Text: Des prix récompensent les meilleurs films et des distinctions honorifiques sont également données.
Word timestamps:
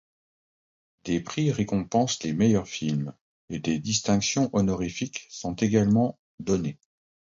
Des 1.03 1.19
prix 1.19 1.51
récompensent 1.51 2.23
les 2.23 2.33
meilleurs 2.33 2.67
films 2.67 3.13
et 3.49 3.59
des 3.59 3.77
distinctions 3.77 4.49
honorifiques 4.51 5.27
sont 5.29 5.53
également 5.53 6.17
données. 6.39 6.79